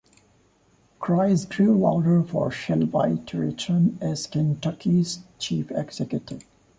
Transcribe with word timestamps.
Cries 0.97 1.45
grew 1.45 1.77
louder 1.77 2.23
for 2.23 2.49
Shelby 2.49 3.21
to 3.27 3.37
return 3.37 3.99
as 4.01 4.25
Kentucky's 4.25 5.19
chief 5.37 5.69
executive. 5.69 6.41